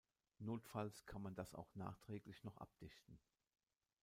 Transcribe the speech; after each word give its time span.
Notfalls 0.39 1.05
kann 1.05 1.21
man 1.21 1.35
das 1.35 1.53
auch 1.53 1.75
nachträglich 1.75 2.43
noch 2.43 2.57
abdichten. 2.57 3.19